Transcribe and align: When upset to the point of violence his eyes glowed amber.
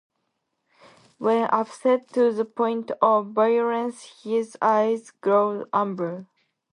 When 1.19 1.47
upset 1.51 2.11
to 2.13 2.31
the 2.33 2.43
point 2.43 2.89
of 3.03 3.33
violence 3.33 4.21
his 4.23 4.57
eyes 4.59 5.11
glowed 5.11 5.69
amber. 5.71 6.25